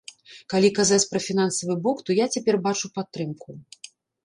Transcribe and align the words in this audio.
Калі 0.53 0.71
казаць 0.79 1.07
пра 1.11 1.21
фінансавы 1.25 1.77
бок, 1.85 2.03
то 2.09 2.17
я 2.23 2.29
цяпер 2.33 2.59
бачу 2.67 2.93
падтрымку. 2.99 3.49